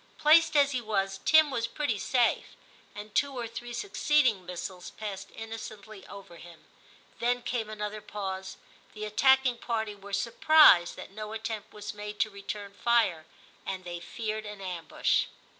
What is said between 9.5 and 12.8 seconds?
party were surprised that no attempt was made to return